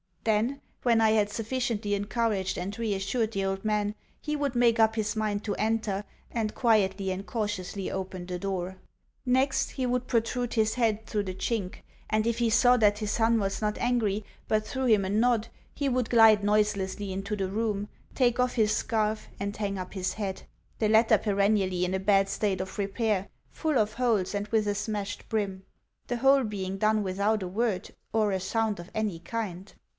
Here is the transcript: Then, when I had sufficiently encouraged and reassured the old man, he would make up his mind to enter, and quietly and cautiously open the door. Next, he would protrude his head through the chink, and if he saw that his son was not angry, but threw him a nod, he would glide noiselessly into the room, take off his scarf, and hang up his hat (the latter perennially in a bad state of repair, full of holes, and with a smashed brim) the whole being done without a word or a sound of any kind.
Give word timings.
Then, 0.23 0.61
when 0.83 0.99
I 1.01 1.11
had 1.11 1.29
sufficiently 1.31 1.93
encouraged 1.93 2.57
and 2.57 2.77
reassured 2.77 3.31
the 3.31 3.45
old 3.45 3.63
man, 3.65 3.93
he 4.19 4.35
would 4.35 4.55
make 4.55 4.79
up 4.79 4.95
his 4.95 5.15
mind 5.15 5.43
to 5.43 5.55
enter, 5.55 6.03
and 6.31 6.55
quietly 6.55 7.11
and 7.11 7.25
cautiously 7.25 7.89
open 7.91 8.25
the 8.25 8.37
door. 8.39 8.77
Next, 9.25 9.69
he 9.71 9.85
would 9.85 10.07
protrude 10.07 10.55
his 10.55 10.75
head 10.75 11.05
through 11.05 11.23
the 11.23 11.35
chink, 11.35 11.77
and 12.09 12.25
if 12.25 12.37
he 12.39 12.49
saw 12.51 12.77
that 12.77 12.97
his 12.99 13.11
son 13.11 13.39
was 13.39 13.61
not 13.61 13.77
angry, 13.77 14.23
but 14.47 14.65
threw 14.65 14.85
him 14.85 15.05
a 15.05 15.09
nod, 15.09 15.47
he 15.73 15.89
would 15.89 16.09
glide 16.09 16.43
noiselessly 16.43 17.11
into 17.11 17.35
the 17.35 17.47
room, 17.49 17.87
take 18.15 18.39
off 18.39 18.53
his 18.53 18.75
scarf, 18.75 19.27
and 19.39 19.57
hang 19.57 19.77
up 19.77 19.93
his 19.93 20.13
hat 20.13 20.43
(the 20.79 20.89
latter 20.89 21.17
perennially 21.17 21.83
in 21.85 21.93
a 21.93 21.99
bad 21.99 22.27
state 22.29 22.61
of 22.61 22.77
repair, 22.79 23.27
full 23.49 23.77
of 23.77 23.93
holes, 23.93 24.33
and 24.33 24.47
with 24.47 24.67
a 24.67 24.75
smashed 24.75 25.29
brim) 25.29 25.63
the 26.07 26.17
whole 26.17 26.43
being 26.43 26.77
done 26.77 27.03
without 27.03 27.43
a 27.43 27.47
word 27.47 27.91
or 28.13 28.31
a 28.31 28.39
sound 28.39 28.79
of 28.79 28.89
any 28.95 29.19
kind. 29.19 29.73